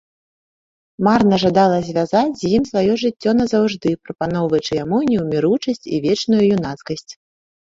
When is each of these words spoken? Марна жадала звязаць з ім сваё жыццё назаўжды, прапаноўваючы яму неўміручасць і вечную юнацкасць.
Марна 1.07 1.35
жадала 1.43 1.75
звязаць 1.89 2.37
з 2.39 2.43
ім 2.59 2.63
сваё 2.71 2.93
жыццё 3.03 3.31
назаўжды, 3.41 3.89
прапаноўваючы 4.09 4.73
яму 4.83 4.97
неўміручасць 5.13 5.83
і 5.95 6.03
вечную 6.07 6.41
юнацкасць. 6.55 7.11